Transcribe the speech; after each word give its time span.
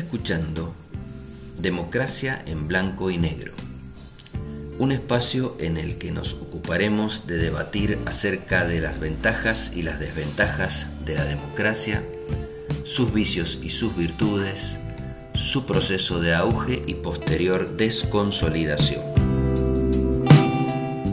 escuchando 0.00 0.74
Democracia 1.58 2.42
en 2.46 2.66
Blanco 2.68 3.10
y 3.10 3.18
Negro, 3.18 3.52
un 4.78 4.92
espacio 4.92 5.56
en 5.60 5.76
el 5.76 5.98
que 5.98 6.10
nos 6.10 6.32
ocuparemos 6.34 7.26
de 7.26 7.36
debatir 7.36 7.98
acerca 8.06 8.64
de 8.64 8.80
las 8.80 8.98
ventajas 8.98 9.72
y 9.74 9.82
las 9.82 10.00
desventajas 10.00 10.86
de 11.04 11.16
la 11.16 11.24
democracia, 11.24 12.02
sus 12.84 13.12
vicios 13.12 13.58
y 13.62 13.70
sus 13.70 13.94
virtudes, 13.96 14.78
su 15.34 15.66
proceso 15.66 16.18
de 16.20 16.34
auge 16.34 16.82
y 16.86 16.94
posterior 16.94 17.76
desconsolidación. 17.76 19.02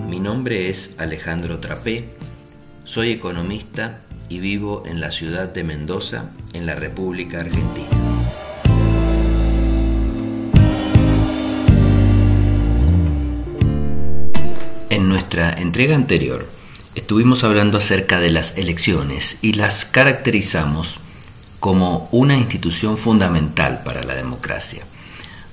Mi 0.09 0.19
nombre 0.19 0.69
es 0.69 0.91
Alejandro 0.97 1.59
Trapé, 1.59 2.05
soy 2.85 3.11
economista 3.11 3.99
y 4.29 4.39
vivo 4.39 4.83
en 4.85 5.01
la 5.01 5.11
ciudad 5.11 5.49
de 5.49 5.65
Mendoza, 5.65 6.31
en 6.53 6.65
la 6.65 6.75
República 6.75 7.41
Argentina. 7.41 8.06
Nuestra 15.07 15.53
entrega 15.53 15.95
anterior 15.95 16.45
estuvimos 16.93 17.45
hablando 17.45 17.77
acerca 17.77 18.19
de 18.19 18.29
las 18.29 18.57
elecciones 18.57 19.37
y 19.41 19.53
las 19.53 19.85
caracterizamos 19.85 20.99
como 21.61 22.09
una 22.11 22.35
institución 22.35 22.97
fundamental 22.97 23.83
para 23.85 24.03
la 24.03 24.15
democracia, 24.15 24.85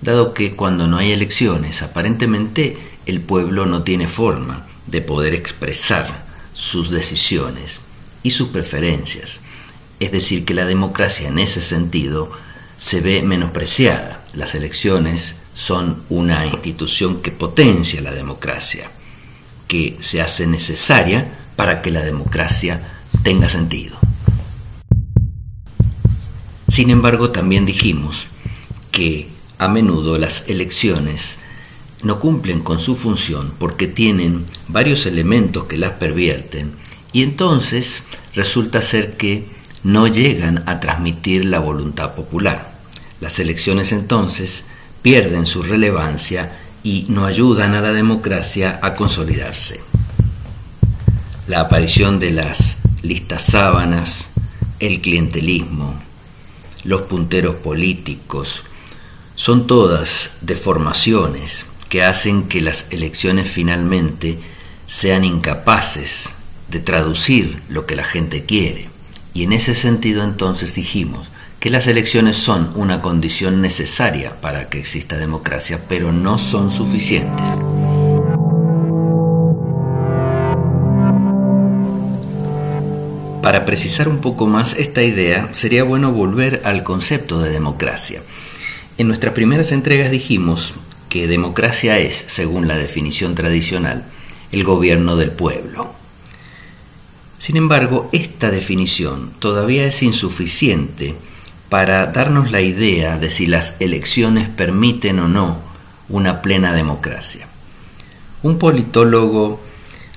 dado 0.01 0.35
que 0.35 0.57
cuando 0.57 0.89
no 0.89 0.98
hay 0.98 1.12
elecciones 1.12 1.83
aparentemente 1.83 2.77
el 3.07 3.21
pueblo 3.21 3.65
no 3.65 3.84
tiene 3.84 4.09
forma 4.09 4.67
de 4.89 5.03
poder 5.03 5.34
expresar 5.34 6.25
sus 6.53 6.91
decisiones 6.91 7.83
y 8.25 8.33
sus 8.33 8.48
preferencias. 8.48 9.43
Es 10.00 10.11
decir, 10.11 10.45
que 10.45 10.55
la 10.55 10.67
democracia 10.67 11.28
en 11.28 11.39
ese 11.39 11.62
sentido 11.62 12.28
se 12.77 13.00
ve 13.03 13.23
menospreciada. 13.23 14.25
Las 14.34 14.56
elecciones 14.56 15.37
son 15.55 16.03
una 16.09 16.45
institución 16.45 17.23
que 17.23 17.31
potencia 17.31 18.00
la 18.00 18.11
democracia, 18.11 18.91
que 19.69 19.97
se 20.01 20.20
hace 20.20 20.47
necesaria 20.47 21.27
para 21.57 21.83
que 21.83 21.91
la 21.91 22.03
democracia 22.03 22.81
tenga 23.23 23.48
sentido. 23.48 23.97
Sin 26.69 26.91
embargo, 26.91 27.31
también 27.31 27.67
dijimos 27.67 28.27
que 28.91 29.29
a 29.59 29.69
menudo 29.69 30.19
las 30.19 30.45
elecciones 30.48 31.39
no 32.03 32.19
cumplen 32.19 32.61
con 32.61 32.79
su 32.79 32.97
función 32.97 33.53
porque 33.59 33.87
tienen 33.87 34.45
varios 34.69 35.06
elementos 35.06 35.65
que 35.65 35.78
las 35.78 35.93
pervierten 35.93 36.73
y 37.12 37.23
entonces 37.23 38.03
resulta 38.34 38.83
ser 38.83 39.17
que 39.17 39.47
no 39.84 40.06
llegan 40.06 40.65
a 40.67 40.81
transmitir 40.81 41.45
la 41.45 41.61
voluntad 41.61 42.15
popular. 42.15 42.78
Las 43.21 43.39
elecciones 43.39 43.93
entonces 43.93 44.65
pierden 45.03 45.47
su 45.47 45.62
relevancia 45.62 46.64
y 46.85 47.07
no 47.09 47.25
ayudan 47.25 47.75
a 47.75 47.81
la 47.81 47.93
democracia 47.93 48.79
a 48.83 48.95
consolidarse. 48.95 49.81
La 51.49 51.61
aparición 51.61 52.21
de 52.21 52.31
las 52.31 52.77
listas 53.03 53.43
sábanas, 53.43 54.29
el 54.81 55.01
clientelismo, 55.01 55.95
los 56.85 57.03
punteros 57.03 57.57
políticos, 57.57 58.65
son 59.35 59.67
todas 59.67 60.33
deformaciones 60.43 61.67
que 61.89 62.05
hacen 62.05 62.45
que 62.49 62.61
las 62.61 62.87
elecciones 62.91 63.49
finalmente 63.49 64.39
sean 64.87 65.25
incapaces 65.25 66.31
de 66.69 66.81
traducir 66.81 67.62
lo 67.69 67.87
que 67.87 67.97
la 67.97 68.05
gente 68.05 68.44
quiere. 68.44 68.91
Y 69.33 69.44
en 69.44 69.55
ese 69.55 69.75
sentido 69.75 70.23
entonces 70.23 70.75
dijimos 70.75 71.28
que 71.64 71.70
las 71.70 71.86
elecciones 71.86 72.36
son 72.36 72.70
una 72.75 73.00
condición 73.00 73.62
necesaria 73.62 74.38
para 74.42 74.69
que 74.69 74.78
exista 74.78 75.16
democracia, 75.16 75.80
pero 75.88 76.12
no 76.12 76.36
son 76.36 76.70
suficientes. 76.70 77.48
Para 83.41 83.64
precisar 83.64 84.10
un 84.10 84.19
poco 84.19 84.47
más 84.47 84.75
esta 84.75 85.02
idea, 85.02 85.48
sería 85.52 85.84
bueno 85.84 86.12
volver 86.12 86.60
al 86.66 86.82
concepto 86.82 87.41
de 87.41 87.48
democracia. 87.48 88.22
En 88.98 89.06
nuestras 89.06 89.32
primeras 89.32 89.72
entregas 89.72 90.10
dijimos 90.10 90.75
que 91.08 91.26
democracia 91.26 91.98
es, 91.98 92.26
según 92.26 92.69
la 92.69 92.76
definición 92.76 93.34
tradicional, 93.34 94.04
el 94.52 94.64
gobierno 94.64 95.16
del 95.16 95.31
pueblo. 95.31 95.94
Sin 97.38 97.56
embargo, 97.56 98.10
esta 98.12 98.50
definición 98.50 99.32
todavía 99.38 99.86
es 99.86 100.02
insuficiente 100.02 101.14
para 101.69 102.06
darnos 102.06 102.50
la 102.50 102.60
idea 102.60 103.19
de 103.19 103.30
si 103.30 103.47
las 103.47 103.76
elecciones 103.80 104.48
permiten 104.48 105.19
o 105.20 105.28
no 105.28 105.58
una 106.08 106.42
plena 106.42 106.72
democracia. 106.72 107.47
Un 108.42 108.58
politólogo 108.58 109.60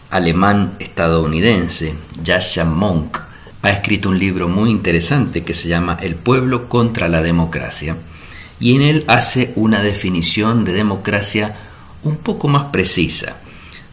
alemán 0.09 0.75
estadounidense, 0.79 1.95
Yasha 2.23 2.65
Monk, 2.65 3.17
ha 3.61 3.69
escrito 3.69 4.09
un 4.09 4.19
libro 4.19 4.47
muy 4.47 4.69
interesante 4.69 5.43
que 5.43 5.53
se 5.53 5.67
llama 5.67 5.97
El 6.01 6.15
pueblo 6.15 6.69
contra 6.69 7.07
la 7.07 7.21
democracia 7.21 7.97
y 8.59 8.75
en 8.75 8.81
él 8.81 9.03
hace 9.07 9.53
una 9.55 9.81
definición 9.81 10.63
de 10.65 10.73
democracia 10.73 11.55
un 12.03 12.17
poco 12.17 12.47
más 12.47 12.65
precisa. 12.65 13.37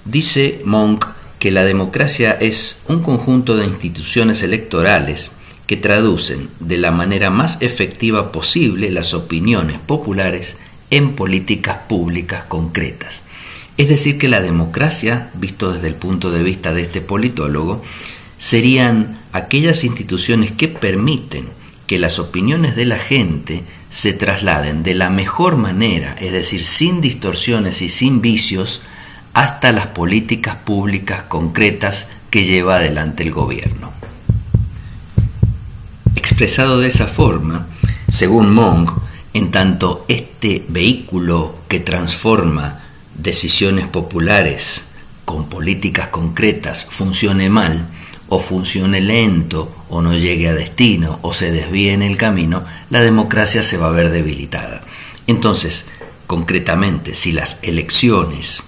Dice 0.05 0.63
Monk 0.65 1.07
que 1.39 1.51
la 1.51 1.65
democracia 1.65 2.33
es 2.33 2.79
un 2.89 3.03
conjunto 3.03 3.57
de 3.57 3.67
instituciones 3.67 4.43
electorales 4.43 5.33
que 5.67 5.77
traducen 5.77 6.49
de 6.61 6.79
la 6.79 6.91
manera 6.91 7.31
más 7.31 7.63
efectiva 7.63 8.33
posible 8.33 8.91
las 8.91 9.15
opiniones 9.15 9.79
populares 9.79 10.57
en 10.91 11.15
políticas 11.15 11.79
públicas 11.89 12.45
concretas. 12.45 13.23
Es 13.77 13.89
decir, 13.89 14.19
que 14.19 14.29
la 14.29 14.41
democracia, 14.41 15.31
visto 15.35 15.73
desde 15.73 15.89
el 15.89 15.95
punto 15.95 16.31
de 16.31 16.43
vista 16.43 16.73
de 16.73 16.83
este 16.83 17.01
politólogo, 17.01 17.83
serían 18.39 19.19
aquellas 19.33 19.85
instituciones 19.85 20.53
que 20.53 20.69
permiten 20.69 21.49
que 21.87 21.99
las 21.99 22.19
opiniones 22.19 22.77
de 22.77 22.85
la 22.85 22.99
gente 22.99 23.63
se 23.91 24.13
trasladen 24.13 24.83
de 24.83 24.95
la 24.95 25.11
mejor 25.11 25.57
manera, 25.57 26.17
es 26.21 26.33
decir, 26.33 26.65
sin 26.65 27.01
distorsiones 27.01 27.83
y 27.83 27.89
sin 27.89 28.21
vicios, 28.21 28.83
hasta 29.33 29.73
las 29.73 29.89
políticas 29.89 30.57
públicas 30.57 31.23
concretas 31.25 32.07
que 32.31 32.45
lleva 32.45 32.77
adelante 32.77 33.23
el 33.23 33.33
gobierno. 33.33 33.93
Expresado 36.25 36.81
de 36.81 36.89
esa 36.89 37.07
forma, 37.07 37.67
según 38.11 38.55
Monk, 38.55 38.91
en 39.35 39.51
tanto 39.51 40.07
este 40.09 40.65
vehículo 40.69 41.55
que 41.69 41.81
transforma 41.81 42.81
decisiones 43.15 43.89
populares 43.89 44.87
con 45.27 45.51
políticas 45.51 46.09
concretas 46.09 46.87
funcione 46.89 47.51
mal, 47.51 47.87
o 48.31 48.39
funcione 48.39 49.03
lento, 49.03 49.85
o 49.91 50.01
no 50.01 50.15
llegue 50.15 50.49
a 50.49 50.55
destino, 50.55 51.19
o 51.21 51.35
se 51.35 51.53
desvíe 51.53 51.93
en 51.93 52.01
el 52.01 52.17
camino, 52.17 52.65
la 52.89 53.03
democracia 53.03 53.63
se 53.63 53.77
va 53.77 53.89
a 53.89 53.93
ver 53.93 54.09
debilitada. 54.09 54.83
Entonces, 55.27 55.85
concretamente, 56.27 57.15
si 57.17 57.33
las 57.33 57.59
elecciones 57.63 58.63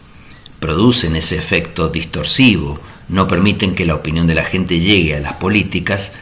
producen 0.61 1.17
ese 1.17 1.39
efecto 1.39 1.89
distorsivo, 1.89 2.79
no 3.09 3.27
permiten 3.27 3.75
que 3.75 3.87
la 3.87 3.95
opinión 3.95 4.27
de 4.27 4.35
la 4.35 4.45
gente 4.45 4.79
llegue 4.79 5.17
a 5.17 5.21
las 5.21 5.37
políticas, 5.37 6.13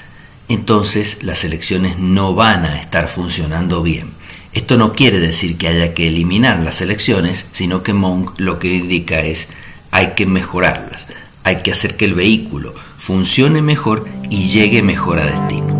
entonces 0.48 1.22
las 1.22 1.44
elecciones 1.44 1.98
no 1.98 2.34
van 2.34 2.64
a 2.64 2.80
estar 2.80 3.08
funcionando 3.08 3.82
bien. 3.82 4.10
Esto 4.52 4.76
no 4.76 4.92
quiere 4.92 5.18
decir 5.18 5.56
que 5.56 5.68
haya 5.68 5.94
que 5.94 6.08
eliminar 6.08 6.60
las 6.60 6.80
elecciones, 6.80 7.46
sino 7.52 7.82
que 7.82 7.92
Monk 7.92 8.38
lo 8.38 8.58
que 8.58 8.72
indica 8.72 9.20
es 9.20 9.48
hay 9.90 10.12
que 10.14 10.26
mejorarlas, 10.26 11.08
hay 11.42 11.62
que 11.62 11.72
hacer 11.72 11.96
que 11.96 12.04
el 12.04 12.14
vehículo 12.14 12.74
funcione 12.98 13.62
mejor 13.62 14.06
y 14.30 14.48
llegue 14.48 14.82
mejor 14.82 15.18
a 15.18 15.26
destino. 15.26 15.74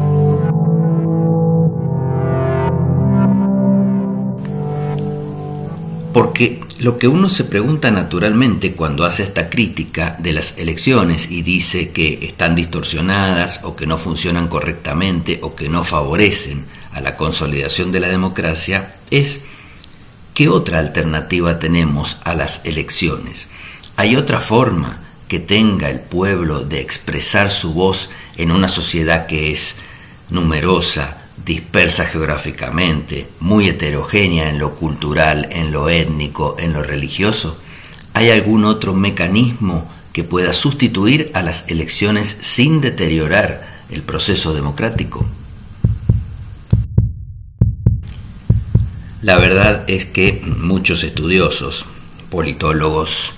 Porque 6.12 6.63
lo 6.84 6.98
que 6.98 7.08
uno 7.08 7.30
se 7.30 7.44
pregunta 7.44 7.90
naturalmente 7.90 8.74
cuando 8.74 9.06
hace 9.06 9.22
esta 9.22 9.48
crítica 9.48 10.18
de 10.18 10.34
las 10.34 10.58
elecciones 10.58 11.30
y 11.30 11.40
dice 11.40 11.92
que 11.92 12.18
están 12.26 12.54
distorsionadas 12.54 13.60
o 13.62 13.74
que 13.74 13.86
no 13.86 13.96
funcionan 13.96 14.48
correctamente 14.48 15.38
o 15.40 15.56
que 15.56 15.70
no 15.70 15.82
favorecen 15.82 16.66
a 16.92 17.00
la 17.00 17.16
consolidación 17.16 17.90
de 17.90 18.00
la 18.00 18.08
democracia 18.08 18.96
es 19.10 19.40
¿qué 20.34 20.50
otra 20.50 20.78
alternativa 20.78 21.58
tenemos 21.58 22.18
a 22.22 22.34
las 22.34 22.60
elecciones? 22.66 23.46
¿Hay 23.96 24.14
otra 24.14 24.38
forma 24.38 25.00
que 25.26 25.38
tenga 25.38 25.88
el 25.88 26.00
pueblo 26.00 26.66
de 26.66 26.82
expresar 26.82 27.50
su 27.50 27.72
voz 27.72 28.10
en 28.36 28.50
una 28.50 28.68
sociedad 28.68 29.24
que 29.24 29.52
es 29.52 29.76
numerosa, 30.28 31.23
dispersa 31.44 32.04
geográficamente, 32.04 33.28
muy 33.40 33.68
heterogénea 33.68 34.48
en 34.48 34.58
lo 34.58 34.76
cultural, 34.76 35.48
en 35.50 35.72
lo 35.72 35.88
étnico, 35.88 36.56
en 36.58 36.72
lo 36.72 36.82
religioso? 36.82 37.58
¿Hay 38.14 38.30
algún 38.30 38.64
otro 38.64 38.94
mecanismo 38.94 39.90
que 40.12 40.24
pueda 40.24 40.52
sustituir 40.52 41.30
a 41.34 41.42
las 41.42 41.68
elecciones 41.68 42.36
sin 42.40 42.80
deteriorar 42.80 43.66
el 43.90 44.02
proceso 44.02 44.54
democrático? 44.54 45.26
La 49.20 49.38
verdad 49.38 49.84
es 49.88 50.04
que 50.06 50.42
muchos 50.44 51.02
estudiosos, 51.02 51.86
politólogos, 52.30 53.32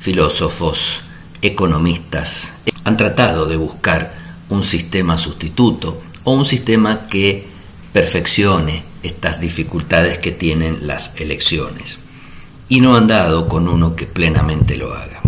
filósofos, 0.00 1.02
economistas, 1.42 2.52
han 2.84 2.96
tratado 2.96 3.46
de 3.46 3.56
buscar 3.56 4.14
un 4.48 4.64
sistema 4.64 5.18
sustituto 5.18 6.00
o 6.26 6.32
un 6.32 6.44
sistema 6.44 7.06
que 7.06 7.46
perfeccione 7.92 8.82
estas 9.04 9.40
dificultades 9.40 10.18
que 10.18 10.32
tienen 10.32 10.88
las 10.88 11.20
elecciones 11.20 12.00
y 12.68 12.80
no 12.80 12.96
han 12.96 13.06
dado 13.06 13.48
con 13.48 13.68
uno 13.68 13.94
que 13.94 14.06
plenamente 14.06 14.76
lo 14.76 14.92
haga. 14.92 15.20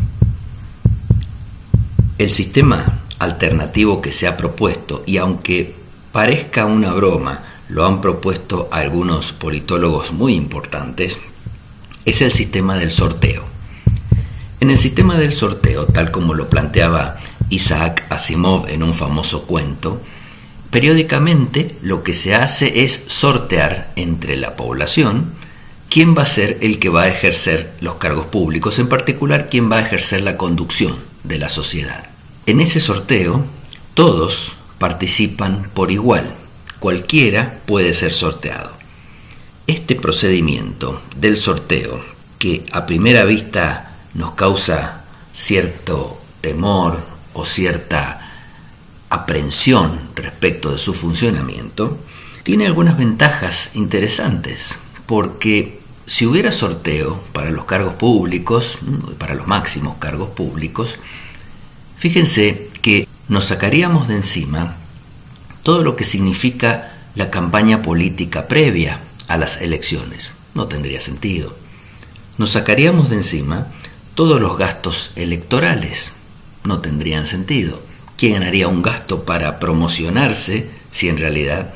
El 2.19 2.31
sistema 2.31 2.99
alternativo 3.21 4.03
que 4.03 4.11
se 4.11 4.27
ha 4.27 4.37
propuesto, 4.37 5.05
y 5.07 5.19
aunque 5.19 5.73
parezca 6.11 6.67
una 6.67 6.93
broma, 6.93 7.45
lo 7.69 7.87
han 7.87 8.01
propuesto 8.01 8.69
algunos 8.73 9.33
politólogos 9.33 10.13
muy 10.13 10.35
importantes, 10.35 11.17
es 12.07 12.23
el 12.23 12.33
sistema 12.33 12.77
del 12.77 12.91
sorteo. 12.91 13.45
En 14.59 14.71
el 14.71 14.79
sistema 14.79 15.17
del 15.17 15.33
sorteo, 15.37 15.87
tal 15.87 16.11
como 16.11 16.35
lo 16.35 16.51
planteaba 16.51 17.19
Isaac 17.51 18.05
Asimov 18.11 18.69
en 18.69 18.83
un 18.83 18.95
famoso 18.95 19.47
cuento, 19.47 20.01
periódicamente 20.71 21.75
lo 21.83 22.03
que 22.03 22.15
se 22.15 22.35
hace 22.35 22.85
es 22.85 23.03
sortear 23.07 23.93
entre 23.97 24.37
la 24.37 24.57
población 24.57 25.33
quién 25.89 26.17
va 26.17 26.23
a 26.23 26.27
ser 26.27 26.59
el 26.61 26.79
que 26.79 26.89
va 26.89 27.03
a 27.03 27.09
ejercer 27.09 27.73
los 27.81 27.97
cargos 27.97 28.27
públicos, 28.27 28.79
en 28.79 28.89
particular 28.89 29.49
quién 29.51 29.71
va 29.71 29.77
a 29.77 29.83
ejercer 29.83 30.23
la 30.23 30.37
conducción 30.37 30.97
de 31.25 31.39
la 31.39 31.49
sociedad. 31.49 32.09
En 32.47 32.61
ese 32.61 32.81
sorteo, 32.81 33.45
todos 33.95 34.55
participan 34.79 35.71
por 35.75 35.91
igual, 35.91 36.35
cualquiera 36.79 37.59
puede 37.67 37.95
ser 37.95 38.13
sorteado. 38.13 38.77
Este 39.67 39.97
procedimiento 39.97 41.03
del 41.17 41.37
sorteo, 41.37 42.03
que 42.39 42.65
a 42.73 42.87
primera 42.87 43.25
vista 43.25 43.97
nos 44.15 44.33
causa 44.33 45.05
cierto 45.33 46.21
temor 46.41 47.01
o 47.35 47.45
cierta 47.45 48.28
aprensión 49.11 50.01
respecto 50.15 50.71
de 50.71 50.79
su 50.79 50.95
funcionamiento, 50.95 51.99
tiene 52.43 52.67
algunas 52.67 52.97
ventajas 52.97 53.71
interesantes, 53.75 54.77
porque 55.07 55.81
si 56.07 56.27
hubiera 56.27 56.53
sorteo 56.53 57.23
para 57.33 57.51
los 57.51 57.65
cargos 57.67 57.95
públicos, 57.95 58.79
para 59.19 59.35
los 59.35 59.47
máximos 59.47 59.97
cargos 59.99 60.31
públicos, 60.31 60.99
fíjense 61.97 62.69
que 62.81 63.07
nos 63.29 63.47
sacaríamos 63.47 64.09
de 64.09 64.17
encima 64.17 64.77
todo 65.63 65.83
lo 65.85 65.97
que 65.97 66.05
significa 66.05 66.93
la 67.15 67.31
campaña 67.31 67.83
política 67.83 68.49
previa 68.49 69.01
a 69.27 69.37
las 69.37 69.61
elecciones. 69.61 70.31
No 70.55 70.67
tendría 70.67 71.01
sentido. 71.01 71.55
Nos 72.39 72.53
sacaríamos 72.53 73.11
de 73.11 73.17
encima 73.17 73.67
todos 74.15 74.41
los 74.41 74.57
gastos 74.57 75.11
electorales. 75.17 76.13
No 76.65 76.81
tendrían 76.81 77.27
sentido. 77.27 77.83
¿Quién 78.19 78.43
haría 78.43 78.67
un 78.67 78.83
gasto 78.83 79.23
para 79.23 79.61
promocionarse 79.61 80.69
si 80.91 81.09
en 81.09 81.19
realidad 81.19 81.73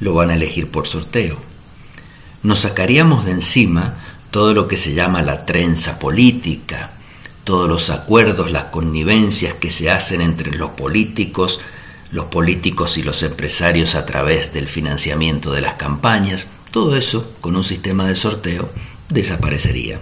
lo 0.00 0.12
van 0.12 0.28
a 0.28 0.34
elegir 0.34 0.70
por 0.70 0.86
sorteo? 0.86 1.38
Nos 2.42 2.58
sacaríamos 2.58 3.24
de 3.24 3.30
encima 3.30 3.94
todo 4.30 4.52
lo 4.52 4.68
que 4.68 4.76
se 4.76 4.92
llama 4.92 5.22
la 5.22 5.46
trenza 5.46 5.98
política, 5.98 6.90
todos 7.44 7.70
los 7.70 7.88
acuerdos, 7.88 8.52
las 8.52 8.64
connivencias 8.64 9.54
que 9.54 9.70
se 9.70 9.90
hacen 9.90 10.20
entre 10.20 10.54
los 10.58 10.72
políticos, 10.72 11.60
los 12.12 12.26
políticos 12.26 12.98
y 12.98 13.02
los 13.02 13.22
empresarios 13.22 13.94
a 13.94 14.04
través 14.04 14.52
del 14.52 14.68
financiamiento 14.68 15.52
de 15.52 15.62
las 15.62 15.74
campañas, 15.74 16.48
todo 16.70 16.96
eso 16.96 17.32
con 17.40 17.56
un 17.56 17.64
sistema 17.64 18.06
de 18.06 18.14
sorteo 18.14 18.68
desaparecería. 19.08 19.98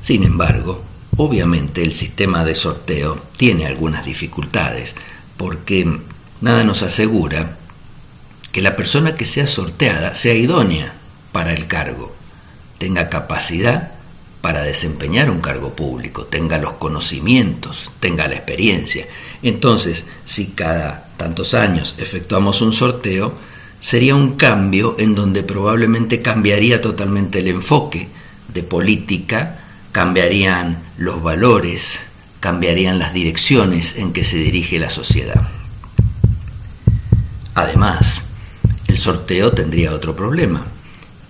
Sin 0.00 0.22
embargo, 0.22 0.89
obviamente 1.22 1.82
el 1.82 1.92
sistema 1.92 2.44
de 2.44 2.54
sorteo 2.54 3.20
tiene 3.36 3.66
algunas 3.66 4.06
dificultades, 4.06 4.94
porque 5.36 6.00
nada 6.40 6.64
nos 6.64 6.82
asegura 6.82 7.58
que 8.52 8.62
la 8.62 8.74
persona 8.74 9.16
que 9.16 9.26
sea 9.26 9.46
sorteada 9.46 10.14
sea 10.14 10.34
idónea 10.34 10.94
para 11.32 11.52
el 11.52 11.66
cargo, 11.66 12.14
tenga 12.78 13.10
capacidad 13.10 13.92
para 14.40 14.62
desempeñar 14.62 15.30
un 15.30 15.42
cargo 15.42 15.74
público, 15.74 16.24
tenga 16.24 16.58
los 16.58 16.72
conocimientos, 16.74 17.90
tenga 18.00 18.26
la 18.26 18.36
experiencia. 18.36 19.06
Entonces, 19.42 20.06
si 20.24 20.52
cada 20.52 21.10
tantos 21.18 21.52
años 21.52 21.96
efectuamos 21.98 22.62
un 22.62 22.72
sorteo, 22.72 23.34
sería 23.78 24.14
un 24.14 24.36
cambio 24.36 24.96
en 24.98 25.14
donde 25.14 25.42
probablemente 25.42 26.22
cambiaría 26.22 26.80
totalmente 26.80 27.40
el 27.40 27.48
enfoque 27.48 28.08
de 28.54 28.62
política, 28.62 29.59
cambiarían 29.92 30.82
los 30.98 31.22
valores, 31.22 32.00
cambiarían 32.40 32.98
las 32.98 33.12
direcciones 33.12 33.96
en 33.96 34.12
que 34.12 34.24
se 34.24 34.36
dirige 34.36 34.78
la 34.78 34.90
sociedad. 34.90 35.48
Además, 37.54 38.22
el 38.86 38.98
sorteo 38.98 39.52
tendría 39.52 39.92
otro 39.92 40.16
problema 40.16 40.66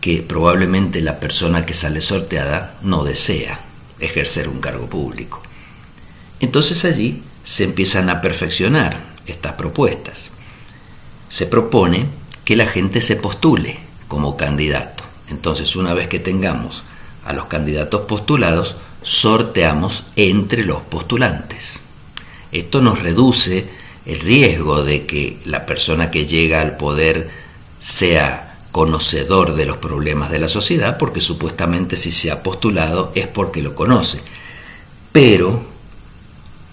que 0.00 0.22
probablemente 0.22 1.00
la 1.00 1.20
persona 1.20 1.66
que 1.66 1.74
sale 1.74 2.00
sorteada 2.00 2.78
no 2.82 3.04
desea 3.04 3.60
ejercer 3.98 4.48
un 4.48 4.60
cargo 4.60 4.88
público. 4.88 5.42
Entonces 6.40 6.84
allí 6.84 7.22
se 7.44 7.64
empiezan 7.64 8.08
a 8.08 8.20
perfeccionar 8.20 8.98
estas 9.26 9.52
propuestas. 9.52 10.30
Se 11.28 11.46
propone 11.46 12.06
que 12.44 12.56
la 12.56 12.66
gente 12.66 13.00
se 13.00 13.16
postule 13.16 13.78
como 14.08 14.36
candidato. 14.36 15.04
Entonces 15.28 15.76
una 15.76 15.94
vez 15.94 16.08
que 16.08 16.18
tengamos 16.18 16.84
a 17.24 17.32
los 17.32 17.46
candidatos 17.46 18.02
postulados, 18.02 18.76
sorteamos 19.02 20.04
entre 20.16 20.64
los 20.64 20.80
postulantes. 20.82 21.80
Esto 22.52 22.80
nos 22.80 23.00
reduce 23.00 23.68
el 24.06 24.20
riesgo 24.20 24.82
de 24.82 25.06
que 25.06 25.38
la 25.44 25.66
persona 25.66 26.10
que 26.10 26.26
llega 26.26 26.60
al 26.60 26.76
poder 26.76 27.30
sea 27.78 28.58
conocedor 28.72 29.54
de 29.54 29.66
los 29.66 29.78
problemas 29.78 30.30
de 30.30 30.38
la 30.38 30.48
sociedad, 30.48 30.98
porque 30.98 31.20
supuestamente 31.20 31.96
si 31.96 32.12
se 32.12 32.30
ha 32.30 32.42
postulado 32.42 33.12
es 33.14 33.26
porque 33.26 33.62
lo 33.62 33.74
conoce. 33.74 34.20
Pero 35.12 35.64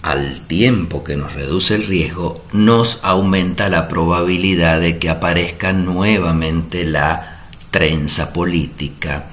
al 0.04 0.42
tiempo 0.42 1.04
que 1.04 1.18
nos 1.18 1.34
reduce 1.34 1.76
el 1.76 1.86
riesgo, 1.86 2.42
nos 2.54 3.00
aumenta 3.04 3.70
la 3.70 3.88
probabilidad 3.88 4.80
de 4.80 5.00
que 5.00 5.10
aparezca 5.10 5.74
nuevamente 5.74 6.86
la 6.86 7.50
trenza 7.72 8.32
política, 8.32 9.26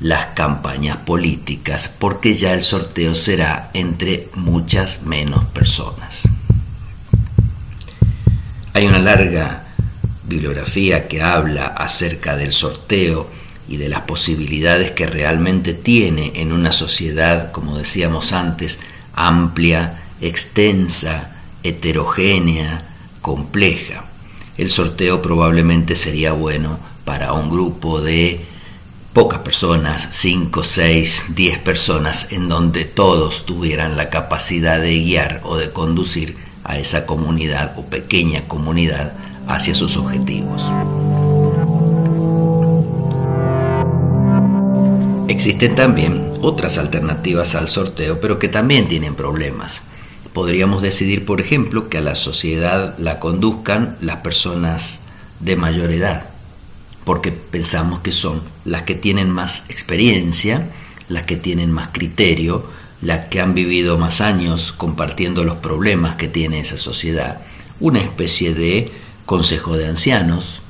las 0.00 0.26
campañas 0.34 0.98
políticas, 0.98 1.88
porque 1.88 2.34
ya 2.34 2.52
el 2.52 2.62
sorteo 2.62 3.14
será 3.14 3.70
entre 3.72 4.28
muchas 4.34 5.02
menos 5.02 5.44
personas. 5.46 6.28
Hay 8.74 8.86
una 8.86 8.98
larga 8.98 9.64
bibliografía 10.24 11.08
que 11.08 11.22
habla 11.22 11.66
acerca 11.66 12.36
del 12.36 12.52
sorteo 12.52 13.28
y 13.68 13.78
de 13.78 13.88
las 13.88 14.02
posibilidades 14.02 14.92
que 14.92 15.06
realmente 15.06 15.72
tiene 15.72 16.32
en 16.36 16.52
una 16.52 16.72
sociedad, 16.72 17.50
como 17.52 17.78
decíamos 17.78 18.32
antes, 18.32 18.78
amplia, 19.14 20.02
extensa, 20.20 21.36
heterogénea, 21.62 22.86
compleja. 23.22 24.04
El 24.58 24.70
sorteo 24.70 25.22
probablemente 25.22 25.96
sería 25.96 26.32
bueno 26.32 26.78
para 27.04 27.32
un 27.32 27.50
grupo 27.50 28.00
de 28.00 28.44
pocas 29.16 29.38
personas, 29.38 30.08
5, 30.10 30.62
6, 30.62 31.24
10 31.34 31.58
personas, 31.60 32.32
en 32.32 32.50
donde 32.50 32.84
todos 32.84 33.46
tuvieran 33.46 33.96
la 33.96 34.10
capacidad 34.10 34.78
de 34.78 34.98
guiar 34.98 35.40
o 35.44 35.56
de 35.56 35.72
conducir 35.72 36.36
a 36.64 36.76
esa 36.76 37.06
comunidad 37.06 37.72
o 37.78 37.86
pequeña 37.86 38.46
comunidad 38.46 39.14
hacia 39.46 39.74
sus 39.74 39.96
objetivos. 39.96 40.64
Existen 45.28 45.74
también 45.76 46.30
otras 46.42 46.76
alternativas 46.76 47.54
al 47.54 47.70
sorteo, 47.70 48.20
pero 48.20 48.38
que 48.38 48.48
también 48.48 48.86
tienen 48.86 49.14
problemas. 49.14 49.80
Podríamos 50.34 50.82
decidir, 50.82 51.24
por 51.24 51.40
ejemplo, 51.40 51.88
que 51.88 51.96
a 51.96 52.02
la 52.02 52.16
sociedad 52.16 52.94
la 52.98 53.18
conduzcan 53.18 53.96
las 54.02 54.18
personas 54.18 55.00
de 55.40 55.56
mayor 55.56 55.90
edad, 55.92 56.35
porque 57.06 57.30
pensamos 57.30 58.00
que 58.00 58.10
son 58.10 58.42
las 58.64 58.82
que 58.82 58.96
tienen 58.96 59.30
más 59.30 59.66
experiencia, 59.68 60.68
las 61.08 61.22
que 61.22 61.36
tienen 61.36 61.70
más 61.70 61.90
criterio, 61.92 62.66
las 63.00 63.28
que 63.28 63.40
han 63.40 63.54
vivido 63.54 63.96
más 63.96 64.20
años 64.20 64.72
compartiendo 64.72 65.44
los 65.44 65.58
problemas 65.58 66.16
que 66.16 66.26
tiene 66.26 66.58
esa 66.58 66.76
sociedad. 66.76 67.42
Una 67.78 68.00
especie 68.00 68.54
de 68.54 68.90
consejo 69.24 69.76
de 69.76 69.86
ancianos, 69.86 70.62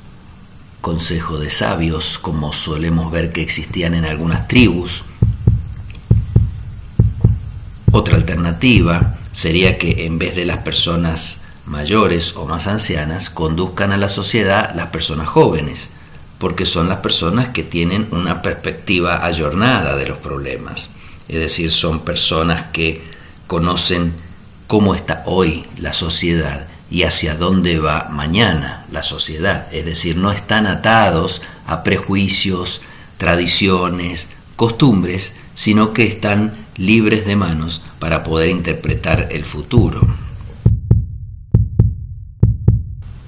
consejo 0.79 1.39
de 1.39 1.49
sabios, 1.49 2.19
como 2.19 2.53
solemos 2.53 3.11
ver 3.11 3.33
que 3.33 3.41
existían 3.41 3.95
en 3.95 4.05
algunas 4.05 4.47
tribus. 4.47 5.05
Otra 7.91 8.15
alternativa 8.15 9.17
sería 9.31 9.79
que 9.79 10.05
en 10.05 10.19
vez 10.19 10.35
de 10.35 10.45
las 10.45 10.59
personas 10.59 11.41
mayores 11.65 12.35
o 12.35 12.45
más 12.45 12.67
ancianas 12.67 13.31
conduzcan 13.31 13.91
a 13.91 13.97
la 13.97 14.07
sociedad 14.07 14.75
las 14.75 14.89
personas 14.89 15.27
jóvenes, 15.27 15.89
porque 16.39 16.65
son 16.65 16.87
las 16.87 16.97
personas 16.97 17.49
que 17.49 17.63
tienen 17.63 18.07
una 18.11 18.41
perspectiva 18.41 19.25
ayornada 19.25 19.95
de 19.95 20.07
los 20.07 20.17
problemas. 20.17 20.89
Es 21.27 21.39
decir, 21.39 21.71
son 21.71 22.01
personas 22.01 22.65
que 22.71 23.01
conocen 23.47 24.13
cómo 24.67 24.95
está 24.95 25.23
hoy 25.25 25.65
la 25.77 25.93
sociedad 25.93 26.67
y 26.89 27.03
hacia 27.03 27.35
dónde 27.35 27.79
va 27.79 28.09
mañana 28.09 28.85
la 28.91 29.03
sociedad. 29.03 29.67
Es 29.73 29.85
decir, 29.85 30.15
no 30.17 30.31
están 30.31 30.67
atados 30.67 31.41
a 31.65 31.83
prejuicios, 31.83 32.81
tradiciones, 33.17 34.27
costumbres, 34.55 35.35
sino 35.55 35.91
que 35.93 36.03
están 36.03 36.53
libres 36.77 37.25
de 37.25 37.35
manos 37.35 37.81
para 37.99 38.23
poder 38.23 38.49
interpretar 38.49 39.29
el 39.31 39.43
futuro. 39.43 40.01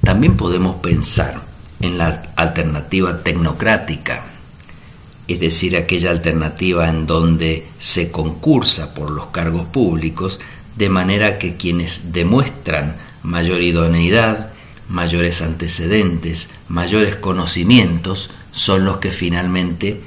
También 0.03 0.37
podemos 0.37 0.77
pensar 0.77 1.48
en 1.79 1.97
la 1.97 2.31
alternativa 2.35 3.23
tecnocrática, 3.23 4.23
es 5.27 5.39
decir, 5.39 5.77
aquella 5.77 6.09
alternativa 6.09 6.89
en 6.89 7.05
donde 7.05 7.67
se 7.77 8.11
concursa 8.11 8.93
por 8.93 9.11
los 9.11 9.27
cargos 9.27 9.67
públicos 9.67 10.39
de 10.75 10.89
manera 10.89 11.37
que 11.37 11.55
quienes 11.55 12.11
demuestran 12.13 12.95
mayor 13.21 13.61
idoneidad, 13.61 14.51
mayores 14.87 15.41
antecedentes, 15.41 16.49
mayores 16.67 17.15
conocimientos, 17.15 18.31
son 18.51 18.85
los 18.85 18.97
que 18.97 19.11
finalmente 19.11 20.01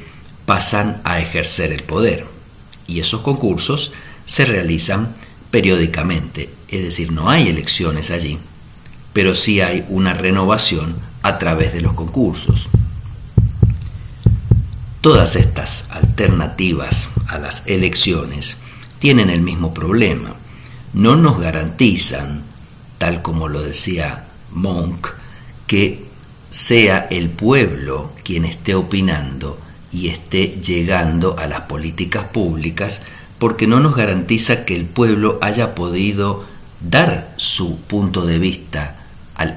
pasan 0.44 1.00
a 1.04 1.20
ejercer 1.20 1.72
el 1.72 1.84
poder. 1.84 2.26
Y 2.88 3.00
esos 3.00 3.20
concursos 3.20 3.92
se 4.26 4.44
realizan 4.44 5.14
periódicamente, 5.50 6.50
es 6.68 6.82
decir, 6.82 7.12
no 7.12 7.30
hay 7.30 7.48
elecciones 7.48 8.10
allí, 8.10 8.38
pero 9.12 9.34
sí 9.34 9.60
hay 9.60 9.84
una 9.88 10.14
renovación 10.14 10.96
a 11.22 11.38
través 11.38 11.72
de 11.72 11.80
los 11.80 11.94
concursos. 11.94 12.68
Todas 15.00 15.36
estas 15.36 15.86
alternativas 15.90 17.08
a 17.26 17.38
las 17.38 17.64
elecciones 17.66 18.58
tienen 18.98 19.30
el 19.30 19.40
mismo 19.40 19.74
problema. 19.74 20.34
No 20.92 21.16
nos 21.16 21.40
garantizan, 21.40 22.42
tal 22.98 23.22
como 23.22 23.48
lo 23.48 23.62
decía 23.62 24.26
Monk, 24.52 25.08
que 25.66 26.04
sea 26.50 27.08
el 27.10 27.30
pueblo 27.30 28.12
quien 28.22 28.44
esté 28.44 28.74
opinando 28.74 29.58
y 29.90 30.08
esté 30.08 30.46
llegando 30.46 31.36
a 31.38 31.46
las 31.46 31.62
políticas 31.62 32.24
públicas, 32.24 33.00
porque 33.38 33.66
no 33.66 33.80
nos 33.80 33.96
garantiza 33.96 34.64
que 34.64 34.76
el 34.76 34.84
pueblo 34.84 35.38
haya 35.42 35.74
podido 35.74 36.44
dar 36.80 37.34
su 37.36 37.78
punto 37.80 38.24
de 38.24 38.38
vista 38.38 39.01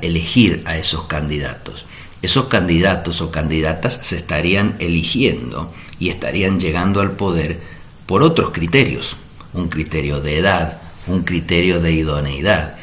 elegir 0.01 0.63
a 0.65 0.77
esos 0.77 1.05
candidatos. 1.05 1.85
Esos 2.21 2.45
candidatos 2.45 3.21
o 3.21 3.31
candidatas 3.31 3.99
se 4.03 4.15
estarían 4.15 4.75
eligiendo 4.79 5.73
y 5.99 6.09
estarían 6.09 6.59
llegando 6.59 7.01
al 7.01 7.11
poder 7.11 7.59
por 8.05 8.23
otros 8.23 8.51
criterios, 8.51 9.17
un 9.53 9.69
criterio 9.69 10.21
de 10.21 10.37
edad, 10.37 10.81
un 11.07 11.23
criterio 11.23 11.81
de 11.81 11.93
idoneidad, 11.93 12.75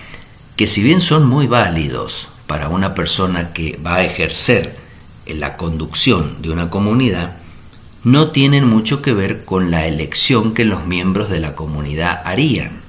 que 0.57 0.67
si 0.67 0.83
bien 0.83 1.01
son 1.01 1.29
muy 1.29 1.47
válidos 1.47 2.31
para 2.47 2.69
una 2.69 2.95
persona 2.95 3.53
que 3.53 3.79
va 3.85 3.97
a 3.97 4.05
ejercer 4.05 4.77
la 5.27 5.57
conducción 5.57 6.43
de 6.43 6.51
una 6.51 6.71
comunidad, 6.71 7.37
no 8.05 8.31
tienen 8.31 8.69
mucho 8.69 9.01
que 9.01 9.13
ver 9.13 9.45
con 9.45 9.71
la 9.71 9.87
elección 9.87 10.55
que 10.55 10.65
los 10.65 10.87
miembros 10.87 11.31
de 11.31 11.41
la 11.41 11.55
comunidad 11.55 12.21
harían. 12.25 12.83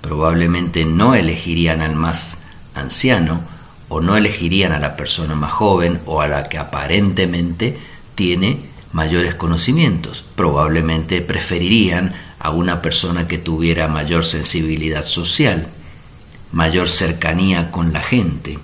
Probablemente 0.00 0.84
no 0.84 1.14
elegirían 1.14 1.82
al 1.82 1.96
más 1.96 2.38
anciano 2.74 3.42
o 3.88 4.00
no 4.00 4.16
elegirían 4.16 4.72
a 4.72 4.78
la 4.78 4.96
persona 4.96 5.34
más 5.34 5.52
joven 5.52 6.00
o 6.06 6.20
a 6.20 6.28
la 6.28 6.44
que 6.44 6.58
aparentemente 6.58 7.76
tiene 8.14 8.60
mayores 8.92 9.34
conocimientos. 9.34 10.24
Probablemente 10.34 11.20
preferirían 11.20 12.14
a 12.38 12.50
una 12.50 12.82
persona 12.82 13.26
que 13.28 13.38
tuviera 13.38 13.88
mayor 13.88 14.24
sensibilidad 14.24 15.04
social, 15.04 15.68
mayor 16.52 16.88
cercanía 16.88 17.70
con 17.70 17.92
la 17.92 18.00
gente, 18.00 18.58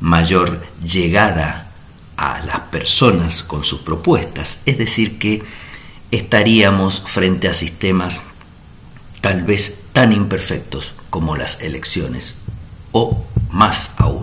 mayor 0.00 0.62
llegada 0.82 1.70
a 2.16 2.40
las 2.46 2.60
personas 2.70 3.42
con 3.42 3.64
sus 3.64 3.80
propuestas. 3.80 4.58
Es 4.66 4.78
decir, 4.78 5.18
que 5.18 5.42
estaríamos 6.10 7.02
frente 7.06 7.48
a 7.48 7.54
sistemas 7.54 8.22
tal 9.20 9.42
vez 9.42 9.74
tan 9.92 10.12
imperfectos 10.12 10.94
como 11.10 11.36
las 11.36 11.60
elecciones 11.60 12.34
o 12.92 13.24
más 13.50 13.92
aún. 13.96 14.22